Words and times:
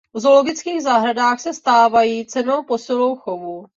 V 0.13 0.19
zoologických 0.19 0.81
zahradách 0.83 1.39
se 1.39 1.53
stávají 1.53 2.25
cennou 2.25 2.63
posilou 2.63 3.15
chovu. 3.15 3.67